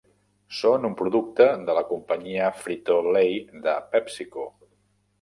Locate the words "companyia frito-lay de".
1.91-3.79